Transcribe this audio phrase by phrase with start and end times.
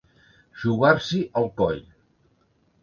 [0.61, 1.81] Jugar-s'hi el coll.